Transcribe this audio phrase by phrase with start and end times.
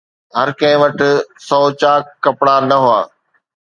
[0.37, 0.99] هر ڪنهن وٽ
[1.47, 2.99] سؤ چاڪ ڪپڙا نه هئا